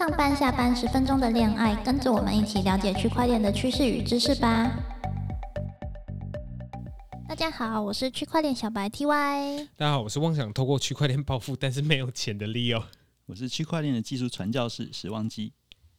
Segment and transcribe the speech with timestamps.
[0.00, 4.72] 上班下班十分钟的恋爱，跟着我们一起了解区块链的趋势与知识吧。
[7.28, 9.68] 大家好，我是区块链小白 TY。
[9.76, 12.82] 大家好，我是妄想透过区块链暴富但是没有钱的 Leo。
[13.26, 15.52] 我是区块链的技术传教士史旺基。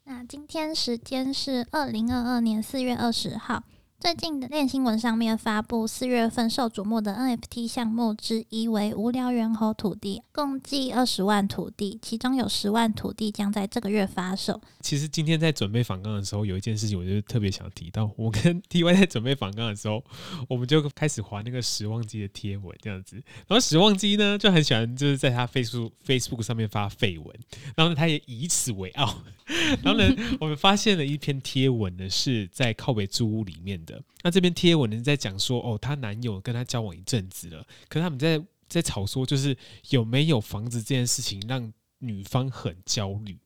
[0.05, 3.61] 那今天时间是二零二二年四月二十号。
[4.01, 14.59] 最近的链新闻上面发布，四月份受瞩目的 NFT 项目之一为无聊猿猴土地，共计二十万土地，其中有十万土地将在这个月发售。
[14.79, 18.09] 其实今天在准备访纲的时候，有一件事情我就特别想提到。
[18.17, 20.03] 我跟 TY 在准备访纲的时候，
[20.49, 23.17] 我们就开始划那个时旺机的贴文，这样子。
[23.47, 27.39] 然后时旺机呢就很喜欢，就是在他 Facebook Facebook 上面发绯闻，
[27.75, 29.19] 然后呢他也以此为傲。
[29.83, 33.90] 然后呢，我们发现了一篇贴文呢，是在靠北租屋里面的。
[34.21, 39.57] 那这篇贴文呢，在讲说，哦，她男友跟她交往一阵子了，可是他们在在吵说，就是
[39.89, 43.37] 有没有房子这件事情让女方很焦虑。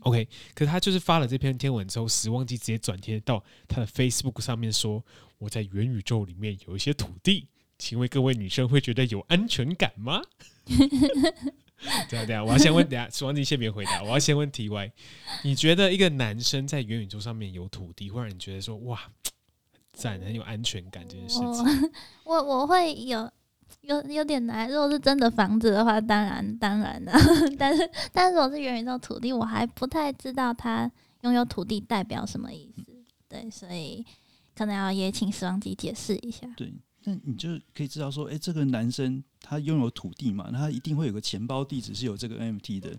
[0.00, 5.04] OK，可是她就是发了这篇贴文之后，时忘记直接转贴到她的 Facebook 上面说，
[5.38, 10.22] 我在元宇宙里面有一些土地，请问各位女生会觉得有安全感吗？
[12.10, 14.92] 对啊，对啊，我要先问，等下，双你先别回答，我要先问 T Y，
[15.44, 19.00] 你觉得一个男生在元宇宙上面有土地，会让你觉得说哇，
[19.98, 21.90] 赞，很有安全感这件事情？
[22.24, 23.30] 我我会有
[23.80, 27.12] 有有点难，如果是真的房子的话，当然当然的，
[27.58, 30.90] 但是但是如果是元宇宙土地，我还不太知道他
[31.22, 32.84] 拥有土地代表什么意思，
[33.28, 34.06] 对，所以
[34.54, 36.46] 可能要也请时光机解释一下。
[36.56, 36.72] 对。
[37.04, 42.90] 那你就可以知道说，哎，这个男生他拥有土地嘛，那他一定会有个钱包地址是有这个 NFT 的。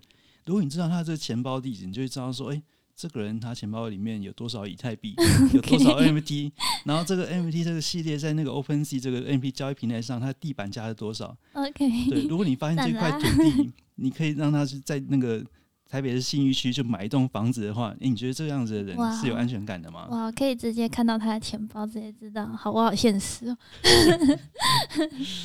[0.46, 2.60] 如果你知道他这个钱包地址，你就会知道说，哎，
[3.00, 5.14] 这个人他钱包里面有多少以太币，
[5.54, 6.52] 有多少 NFT，
[6.84, 15.42] 然后这个 NFT 这个系列在那个 OpenSea 这个 NFT 交易平台上，它地板价是多少？OK，对，如果你发现这块 土地，你可以让它是在那个。
[15.90, 20.06] 台北是信义区，就买一栋房子的话，哎，你觉得这样子的人是有安全感的吗？
[20.08, 23.58] 哇，可以直接看到他的钱包，直接知道，好不好现实哦。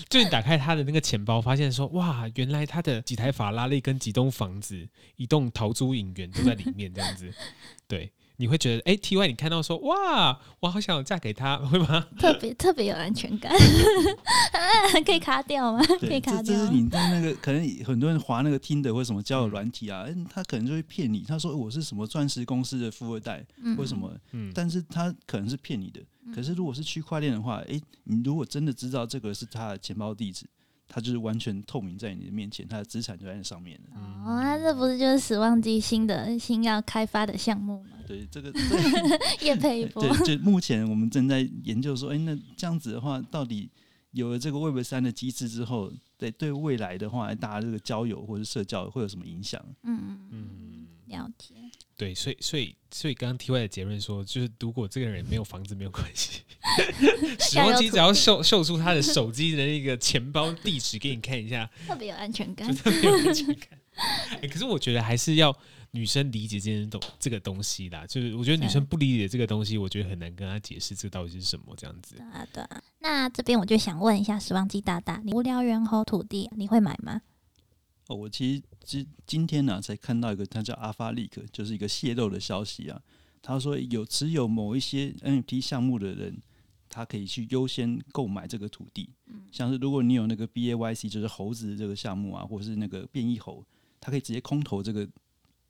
[0.07, 7.33] 就你打开他的那个钱包，发现说，哇，原来他的几台法拉利跟几栋房子、一栋陶朱影园都在里面，这样子，
[7.87, 8.11] 对。
[8.37, 12.05] 你会觉得，哎，T Y，你看到说，哇，我好想嫁给他， 会吗？
[12.19, 13.51] 特别特别有安全感，
[15.05, 15.81] 可以卡掉吗？
[15.99, 16.43] 可以卡掉。
[16.43, 23.45] 这是你在那个可能很多人划那个听的或什么交友软体啊，他可能就会骗你，他说我是什么钻石公司的富二代，
[23.77, 24.11] 为什么？
[24.31, 26.01] 嗯，但是他可能是骗你的。
[26.33, 30.45] 可是如果是区块链的话，哎，你如果真的知道这个是他的钱包地址。
[30.87, 33.99] 它就是完全透明在你的面前，它的资产就在那上面了。
[33.99, 37.89] 哦，那这不是就是死亡机新的新要开发的项目吗？
[38.07, 38.51] 对，这个
[39.41, 40.01] 叶配一波。
[40.07, 43.69] 对，就目前我们正在研究说，哎，那这样子的话，到底
[44.11, 49.63] 有了这个 Web 三的机制之后，对对未来的话，大家这个交友或者社交会有什么影响？
[49.83, 51.55] 嗯嗯嗯，了解。
[51.97, 56.41] 对，所以所以所以刚刚 T Y 的结论说，就是如果这个人没有房子没有关系，
[57.39, 63.79] 使用机只要秀秀出他的手机的那个钱包地址给你看一下，特别有安全感，特别有安全感。
[64.41, 65.57] 哎，可是我觉得还是要
[65.95, 72.17] 女生理解这件东这个东西啦，就是我觉得女生不理解这个东西，我觉得很难跟她解释这到底是什么这样子。
[72.19, 72.83] 啊，对啊。
[72.99, 77.21] 那这边我就想问一下时光机大大，你无聊猿猴土地你会买吗？
[78.07, 83.01] 哦，我其实今今天呢才看到一个，它叫阿发利克，就是一个泄露的消息啊。
[83.41, 86.41] 他说有持有某一些 NFT 项目的人，
[86.89, 89.09] 他可以去优先购买这个土地。
[89.27, 93.63] 嗯，像是如果你有那个 BAYC，就是猴子这个项目啊，或者是那个变异猴，
[94.01, 95.07] 他可以直接空投这个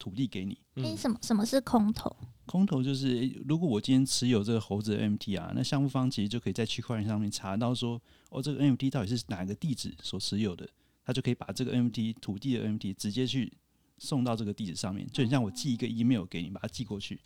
[0.06, 0.56] 土地给你。
[0.76, 2.16] 诶，什么什么是空投？
[2.46, 8.00] 空投就是如果我今天持有这个猴子的 NFT 啊，那项目方其实就可以在区块链上面查到说，
[8.30, 10.70] 哦，这个 NFT 到底是哪个地址所持有的。
[11.04, 13.52] 他就可以把这个 NFT 土地的 NFT 直接去
[13.98, 17.20] 送到这个地址上面，就很像我寄一个 email 给你，把它寄过去。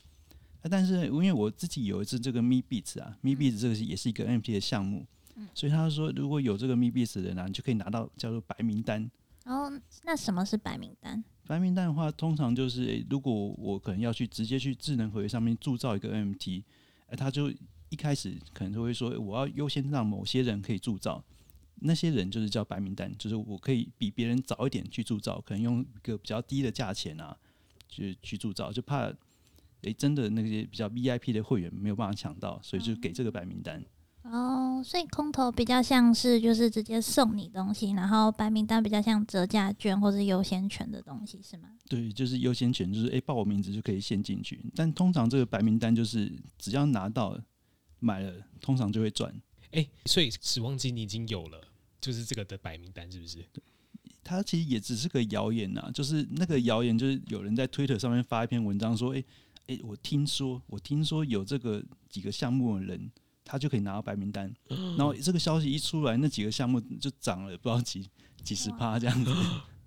[0.70, 5.06] 但是因为我自己有一次这个 Me Beats 啊，Me Beats 这个也是一个 NFT 的项目，
[5.54, 9.10] 所以他说如果有这个 MeBits 的人啊，你就可以拿到叫做白名单。
[9.46, 9.72] 哦，
[10.04, 11.24] 那什么是白名单？
[11.50, 16.62] 白名单的话，通常就是如果我可能要去直接去智能合约上面铸造一个 NFT，
[17.08, 17.52] 哎，他就
[17.90, 21.24] 一开始可能就会说我要优先让某些人可以铸造。
[21.82, 27.36] 那些人就是叫白名单，就是我可以比别人早一点去铸造，可能用一个比较低的价钱啊，
[27.88, 29.12] 去去铸造，就怕
[29.82, 33.84] 诶真的那些比较 VIP 的会员没有办法抢到，所以就给这个白名单。
[34.22, 41.70] 哦，所以空投比较像是就是直接送你东西，然后白名单比较像折价券或者优先权的东西，是吗？
[41.88, 47.40] 对，就是优先权，就是诶报我名字就可以先进去，但通常这个白名单就是只要拿到
[48.00, 49.34] 买了，通常就会赚。
[49.72, 51.62] 哎，所以死亡机你已经有了。
[52.02, 53.46] 就是这个的白名单是不是？
[54.24, 59.26] 它其实也只是个谣言呐，就是那个谣言，就是有人在推特上面发一篇文章说，诶、
[59.68, 63.12] 诶、我听说，我听说有这个几个项目的人，
[63.52, 64.54] 他就可以拿到白名单，
[64.96, 68.08] 然后这个消息一出来，那几个项目就涨了不知道几
[68.44, 69.34] 几十趴这样子，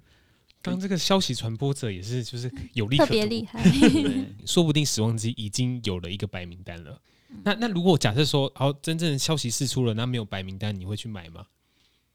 [0.61, 3.63] 刚这个消息传播者也是就是有利特别厉害。
[4.45, 7.01] 说不定死亡机已经有了一个白名单了。
[7.45, 11.47] 那那如果假设说，好，真正消息释出了，那没有白名单，你会去买吗？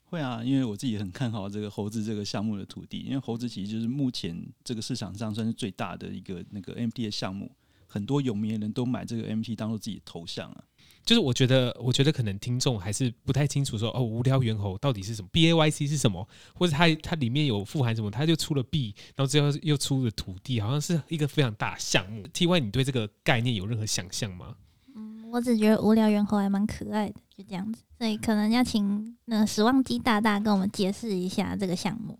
[0.04, 7.50] 会啊，因为我自己很看好这个猴子这个项目的土地，因为猴子其实就是目前这个市场上算是最大的一个那个 MT 的项目，
[7.88, 10.64] 很多有名的人都买这个 MT 当做自己的头像啊。
[11.08, 22.28] 就是我觉得，我觉得可能听众还是不太清楚说，哦，无聊猿猴到底是什么，B A Y C 是什么，或者它它里面有富含什么，它就出了 B，，然后最后又出了土地，好像是一个非常大项目。
[22.34, 24.54] T Y，你对这个概念有任何想象吗？
[24.98, 27.82] 嗯，我只觉得无聊猿猴还蛮可爱的，就这样子。
[27.98, 32.20] 所以可能要请那个史旺基大大跟我们解释一下这个项目。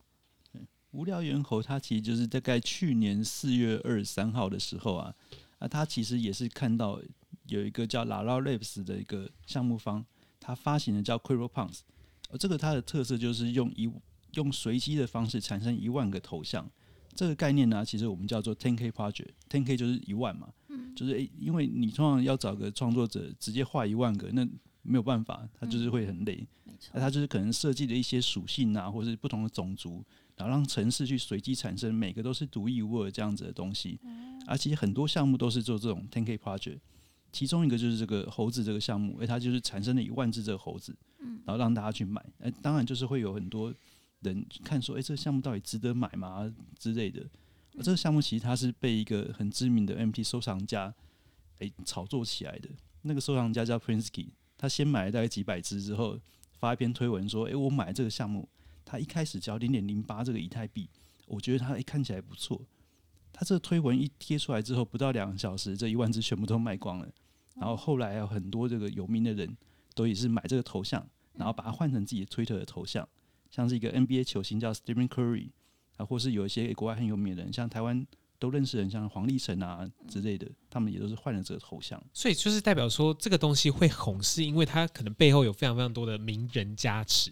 [0.92, 5.14] 无聊猿猴它其实就是大概去年四月二十三号的时候啊，
[5.60, 7.00] 啊，它其实也是看到
[7.48, 10.06] 有一个叫 Lala Labs 的一个项目方，
[10.40, 11.80] 它发行的叫 Quiro Punks，
[12.30, 13.92] 而这个它的特色就是用一
[14.34, 16.70] 用随机的方式产生一万个头像。
[17.16, 20.50] 这个概念呢，其实我们叫做 Ten K Project，Ten K 就是一万嘛，
[20.96, 24.48] 就是诶、因为你通常要找个创作者直接画一万个，那
[24.84, 26.48] 没有办法，他就是会很累。
[26.94, 30.06] 那他就是可能设计的一些属性啊，或是不同的种族，
[30.36, 34.00] 然后让城市去随机产生，每个都是独一无二这样子的东西。
[34.46, 36.78] 而其实很多项目都是做这种 Ten K project，
[37.38, 40.92] 其中一个就是这个猴子这个项目，哎，它就是产生了一万只这个猴子，
[41.46, 42.20] 然后让大家去买。
[42.40, 43.72] 哎，当然就是会有很多
[44.22, 47.22] 人看说，哎，这个项目到底值得买吗之类的。
[47.78, 50.92] 而这个项目其实它是被一个很知名的 MT 收藏家
[51.60, 52.70] 诶炒作起来的。
[53.04, 56.20] 那个收藏家叫 Prinsky，他先买了大概几百只之后，
[56.58, 58.50] 发一篇推文说：“哎，我买这个项目，
[58.84, 60.90] 他一开始只要零点零八这个以太币，
[61.28, 62.60] 我觉得它诶看起来不错。”
[63.32, 67.08] 他这个推文一贴出来之后，不到两个小时，这一万只全部都卖光了。
[67.60, 69.58] 然后后来还有很多这个有名的人
[69.96, 73.08] 都也是买这个头像，然后把它换成自己的推特的头像，
[73.50, 75.50] 像是一个 NBA 球星叫 Stephen Curry
[75.98, 78.06] 啊，或是有一些国外很有名的人，像台湾
[78.40, 82.02] 都认识的人，像黄立成啊之类的，他们也都是换了这个头像。
[82.14, 87.32] 所以就是代表说，这个东西会红，是因为它可能背后有非常非常多的名人加持。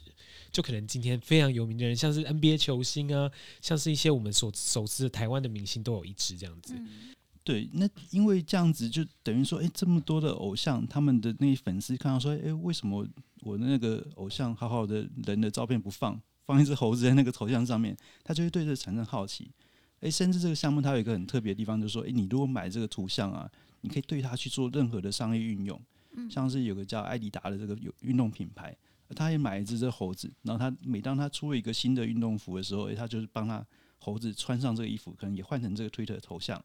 [0.52, 3.30] 就可能今天非常有名的人，像是 NBA 球星啊，
[3.62, 6.74] 像是一些我们所熟知的台湾的明星，都有一支这样子。
[7.46, 13.08] 对，那因为这样子就等于说，诶，这么多的偶像，他们的那些粉丝看到说，诶，为什么
[13.42, 19.52] 我的那个偶像好好的人的照片不放，放一只猴子在那个头像上面，他就会对这产生好奇。
[20.00, 23.48] 诶，甚至这个项目它有一个很特别的地方，就是说，诶，你如果买这个图像啊，
[23.82, 25.80] 你可以对它去做任何的商业运用，
[26.14, 28.76] 嗯像是有个叫艾迪达的这个有运动品牌，
[29.16, 33.64] 他也买一只这猴子，然后他每当他出了一个新的运动服的时候，诶，他就是帮他
[34.00, 36.60] 猴子穿上这个衣服，可能也换成这个推特的头像。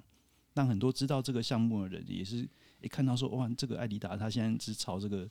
[0.60, 2.46] 让很多知道这个项目的人也是
[2.82, 5.26] 一看到说哇，这个艾迪达他现在是朝这个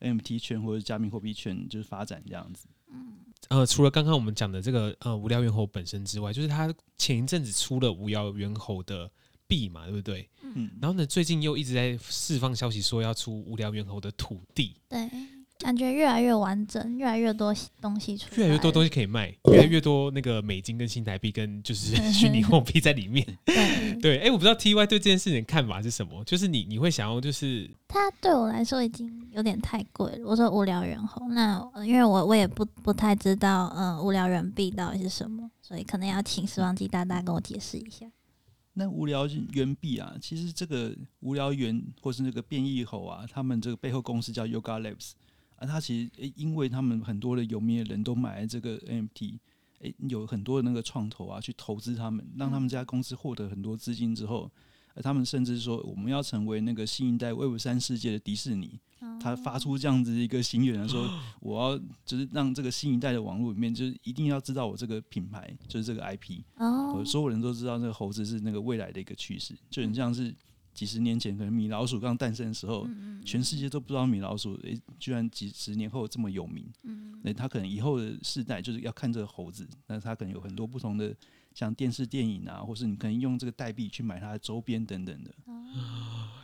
[0.00, 2.68] NFT 圈或者加密货币圈就是发展这样子。
[2.92, 3.18] 嗯。
[3.48, 9.10] 呃，除了刚刚我们讲的这个呃无聊猿猴本身之外，就是他前一阵子出了无聊猿猴的
[9.48, 10.28] 币嘛，对不对？
[10.42, 15.10] 嗯，然后呢，最近又一直在释放消息说要出无聊猿猴的土地，对，
[15.58, 23.26] 感觉越来越完整，越来越多东西出来，越来越多东西可以卖，越来越多那个美金跟新台币跟就是 虚拟货币在里面。
[23.44, 26.22] 对，对，哎、我不知道 T Y 对这件事情的看法是什么？
[26.24, 30.20] 就是你你会想要就是它对我来说已经有点太贵了。
[30.24, 38.06] 我说无聊猿猴，那呃因为我我也不不太知道，呃，无聊猿币到底是什么，所以可能要请时光机大大跟我解释一下。
[38.74, 45.10] 那无聊猿币啊，其实这个无聊猿或是那个变异猴啊，他们这个背后公司叫 Yoga Labs
[45.58, 49.38] 啊，他其实诶，因为他们很多的有名的人都买了这个 NFT，
[49.80, 54.50] 诶，有很多的那个创投啊去投资他们，让他们这家公司获得很多资金之后，
[54.94, 58.80] 呃他们甚至说我们要成为那个新一代 Web 三世界的迪士尼，
[59.20, 61.08] 他发出这样子一个心愿，说
[61.40, 66.94] 我要就是让这个新一代的网络里面，就是一定要知道我这个品牌，就是这个 IP，哦。
[66.96, 70.34] 呃，，所有人都知道那个猴子是那个未来的一个趋势，就很像是
[70.78, 72.88] 几十年前可能米老鼠刚诞生的时候，
[73.24, 76.64] 全世界都不知道米老鼠，诶、居然几十年后这么有名。
[76.84, 81.12] 嗯，那他可能以后的世代就是要看这个猴子，那他可能有很多不同的
[81.52, 85.34] 像电视、电影啊，或是你可能用这个代币去买它的周边等等的。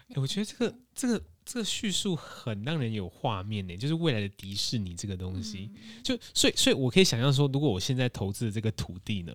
[0.08, 5.70] 欸我觉得这个这个这个叙述很让人有画面呢，就是未来的迪士尼这个东西，
[6.02, 9.32] 就所以所以我可以想象说，如果我现在投资的这个土地呢，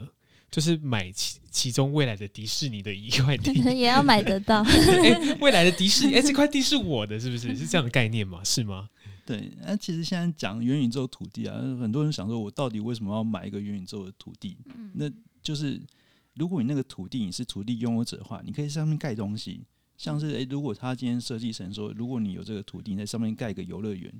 [0.52, 4.62] 就是买其其中未来的迪士尼的一块地， 也要买得到。
[4.66, 7.54] 哎、未来的迪士尼，哎、这块地是我的，是不是？
[7.58, 8.42] 是这样的概念吗？
[8.44, 8.90] 是吗？
[9.26, 14.58] 对，那其实现在讲元宇宙土地啊，很多人想说，我到底为什么要买一个元宇宙的土地？
[14.76, 15.80] 嗯那就是
[16.34, 19.62] 如果你那个土地你是土地拥有者的话，你可以上面盖东西，
[19.98, 24.12] 像是诶、如果他今天设计成说，如果你有这个土地，你在上面盖一个游乐园，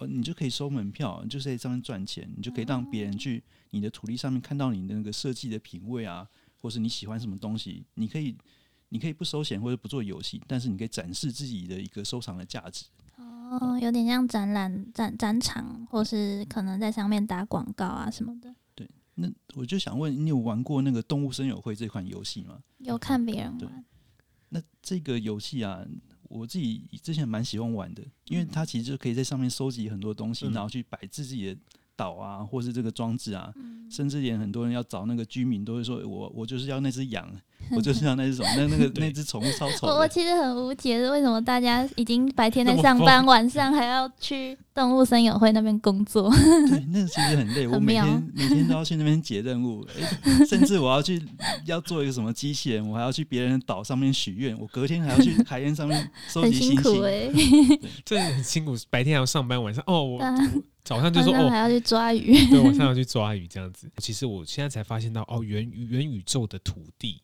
[0.00, 6.26] 呃，你就可以收门票，你就可以在上面赚钱，你就可以让别人去你的土地上面看到你的那个设计的品味啊，
[6.60, 8.36] 或是你喜欢什么东西，你可以。
[8.92, 12.86] 你可以不收钱或者不做游戏，但是你可以展示自己的一个收藏的价值。
[13.14, 18.52] 哦，有点像展览展展场，或是可能在上面打广告啊什么的。
[18.74, 22.58] 对那我就想问，你有玩过那个《动物森友会》这款游戏吗？
[22.78, 23.84] 有看别人对玩，
[24.48, 25.86] 那这个游戏啊，
[26.30, 30.52] 我自己之前蛮喜欢玩的，因为它其实就可以在上面收集很多东西，嗯。
[30.52, 31.56] 然后去摆置自己的
[31.96, 33.90] 岛啊，或是这个装置啊，嗯。
[33.90, 37.28] 甚至连很多人要找那个居民都会说，我我就是要那只羊，
[37.72, 40.08] 我就是要 那只什么，那那个那只宠物超丑我我。
[40.08, 46.30] 其实很无解，为什么大家已经白天在上班，晚上还要去动物森友会那边工作？
[46.68, 51.22] 对，那其实很累， 我每很妙天每天都要去那边解任务，诶甚至我要去
[51.66, 56.82] 要做一个什么机器人，我还要去别人的岛上面许愿，我隔天还要去海燕上面 收很集星星。
[56.82, 57.28] 辛苦哎、
[58.04, 60.34] 真的很辛苦，白天还要上班，晚上哦，我啊
[60.82, 62.46] 早上就说哦，还要去抓鱼。
[62.48, 63.88] 对，晚上要去抓鱼这样子。
[63.98, 67.20] 其实我现在才发现到，哦，元元宇宙的土地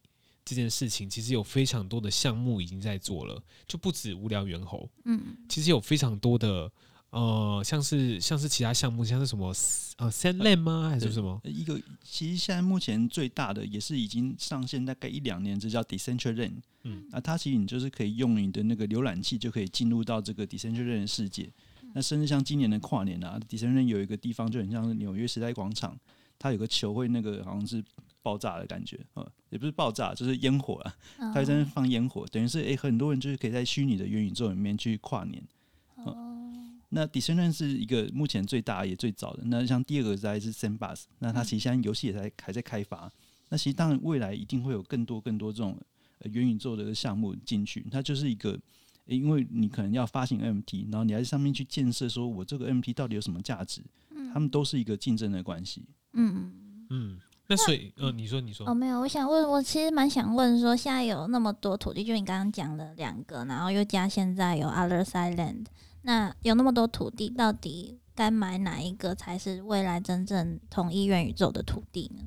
[0.46, 6.70] 这件事情，其实有非常多的项目已经在做了，就不止无聊猿猴，嗯，其实有非常多的
[7.10, 9.48] 呃，像是像是其他项目，像是什么
[9.96, 10.88] 呃 Sandland 吗？
[10.88, 11.40] 还是什么？
[11.44, 16.58] 一个其实现在目前最大的也是已经上线大概一两年，这叫 Decentraland。
[16.84, 21.50] 嗯那，它其实你就是可以用你的那个浏览器就可以进入到这个 Decentraland 的世界。
[21.94, 25.98] 那甚至像今年的跨年啊，Decentraland 有一个地方就很像是纽约时代广场，
[26.38, 27.82] 它有个球会那个好像是
[28.26, 30.96] 爆炸的感觉，呃，也不是爆炸，就是烟火啊，
[31.32, 35.40] 它在那放烟火，等于是诶、很多人就是可以在虚拟的元宇宙里面去跨年。
[35.94, 36.12] 哦，
[36.88, 39.44] 那 Decentraland 是一个目前最大也最早的。
[39.44, 43.12] 那像第二个在是 Sandbox，那它其实现在游戏也在还在开发。
[43.48, 45.78] 那其实当然未来一定会有更多更多这种
[46.18, 47.86] 呃元宇宙的项目进去。
[47.92, 48.58] 它就是一个，
[49.06, 53.80] 诶因为你可能要发行 MT，然后你在上面去建设，说我这个 MT 到底有什么价值，
[54.32, 55.84] 他们都是一个竞争的关系。
[56.12, 56.52] 嗯，
[56.90, 65.66] 嗯，那所以呃，你说你说哦，，没有，我想问，我其实蛮想问说，现在有那么多土地，就你刚刚讲的两个，然后又加现在有 Other Side Land，
[66.02, 72.24] 那有那么多土地，到底该买哪一个才是未来真正统一元宇宙的土地呢？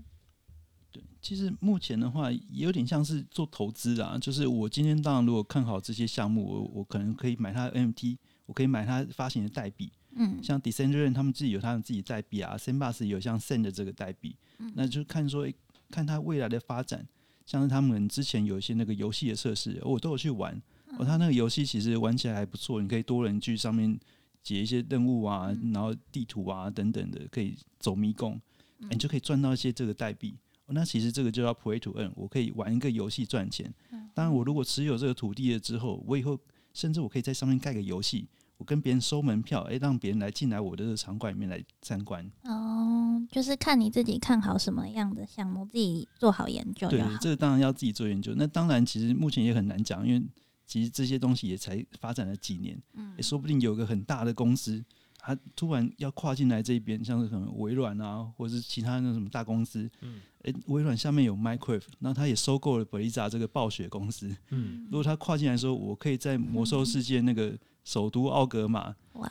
[0.91, 4.17] 对，其实目前的话，也有点像是做投资啊。
[4.17, 9.91] 就是我今天当然如果看好这些项目，我我可能可以买它的 NFT，我可以买它发行的代币。
[10.15, 15.55] 嗯像 Decentraland 他们自己有他们自己代币啊，Sandbox 有像 Send 的这个代币，嗯那就看说、诶
[15.91, 17.07] 看它未来的发展。
[17.45, 20.53] 像是他们之前有一些那个游戏的测试，我都有去玩。
[20.99, 23.99] 哦，他那个游戏其实玩起来还不错，你可以多人去上面
[24.43, 28.39] 解一些任务啊，然后地图啊等等的，可以走迷宫，
[28.81, 30.35] 诶你就可以赚到一些这个代币。
[30.67, 33.73] 哦，那其实这个就叫 Play to Earn，我可以玩一个游戏赚钱。
[34.13, 36.39] 当然，我如果持有这个土地了之后，我以后
[36.75, 38.27] 甚至我可以在上面盖个游戏，
[38.59, 42.29] 我跟别人收门票，诶，让别人来进来我的这个场馆里面来参观。
[42.43, 48.33] 哦，就是看你自己看好什么样的项目，自己做好研究就对好。，这个当然要自己做研究。
[48.35, 50.21] 那当然，其实目前也很难讲，因为
[50.65, 54.83] 其实这些东西也才发展了几年，嗯也说不定有个很大的公司，
[55.17, 64.29] 它突然要跨进来这一边，像是什么微软啊，或者是其他那什么大公司，嗯诶，微软下面有 Minecraft，然后它也收购了 Blizzard 这个暴雪公司。
[64.51, 67.51] 嗯，如果他跨进来说，我可以在魔兽世界那个
[67.83, 69.29] 首都奥格玛，哇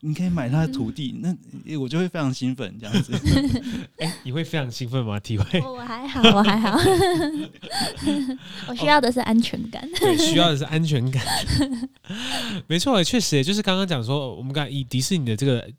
[0.00, 1.32] 你可以买他的土地，那
[1.66, 3.12] 诶我就会非常兴奋，这样子。
[3.98, 5.20] 哎、你会非常兴奋吗？
[5.20, 6.76] 体会我 我还好，我还好，
[8.66, 9.88] 我需要的是安全感。
[9.94, 11.24] 对，需要的是安全感。
[12.66, 15.70] 没错，确实，就是刚刚讲说，我们刚以迪士尼的这个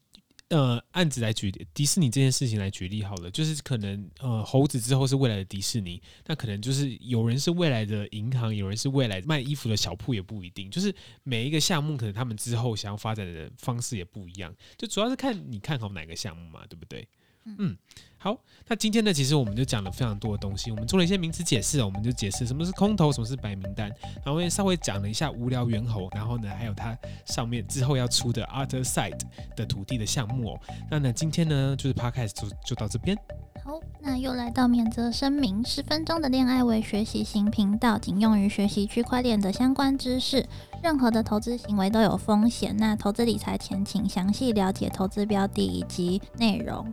[0.50, 10.70] 呃案子来举迪士尼这件事情来举例好了，就是可能呃猴子之后是未来的迪士尼，那可能就是有人是未来的银行，有人是未来卖衣服的小铺，也不一定。
[10.70, 17.08] 就是每一个项目，可能他们之后想要发展的方式也不一样，就主要是看你看好哪个项目嘛，对不对？
[17.46, 17.76] 嗯，
[18.18, 23.92] 好，那今天呢，其实我们就讲了非常多的东西，我们做了一些名词解释哦，我们就解释什么是空头，什么是白名单，
[24.24, 29.20] 然后也稍微讲了一下无聊猿猴，然后呢，还有它上面之后要出的 Other Side
[29.56, 30.60] 的土地的项目哦。
[30.90, 33.18] 那呢，今天呢，就是 Podcast 就就到这边。
[33.64, 40.46] 好，那又来到免责声明：十分钟的恋爱为学习型频道，仅用于学习区块链的相关知识。
[40.82, 42.76] 任何的投资行为都有风险。
[42.76, 46.92] 那投资理财前，请详细了解投资标的以及内容。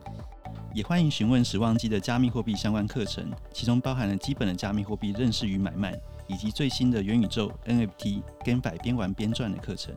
[0.72, 5.92] 也欢迎询问时旺基的加密货币相关课程，其中包含了基本的加密货币认识与买卖，
[6.26, 9.94] 以及最新的元宇宙 NFT、GameFi 边玩边赚的课程。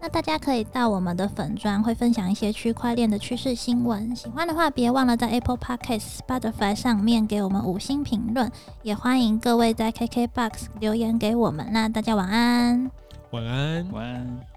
[0.00, 4.14] 那那大家可以到我们的粉专，会分享一些区块链的趋势新闻。
[4.14, 8.48] 喜欢的话，别忘了在 Apple Podcast、Spotify 上面给我们五星评论，
[8.84, 11.66] 也欢迎各位在 KKBox 留言给我们。
[11.72, 12.88] 那大家晚安。
[13.32, 13.90] 晚安。
[13.90, 14.55] 晚安。